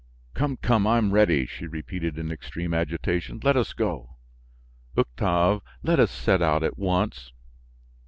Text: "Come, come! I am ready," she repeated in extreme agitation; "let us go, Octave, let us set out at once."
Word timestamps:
"Come, 0.33 0.57
come! 0.57 0.87
I 0.87 0.97
am 0.97 1.11
ready," 1.11 1.45
she 1.45 1.67
repeated 1.67 2.17
in 2.17 2.31
extreme 2.31 2.73
agitation; 2.73 3.39
"let 3.43 3.55
us 3.55 3.71
go, 3.73 4.15
Octave, 4.97 5.61
let 5.83 5.99
us 5.99 6.09
set 6.09 6.41
out 6.41 6.63
at 6.63 6.75
once." 6.75 7.31